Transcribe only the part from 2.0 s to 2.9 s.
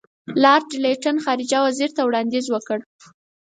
وړاندیز وکړ.